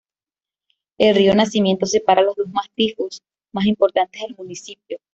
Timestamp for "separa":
1.85-2.23